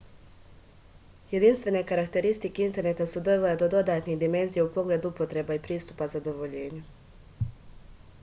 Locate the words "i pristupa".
5.59-6.09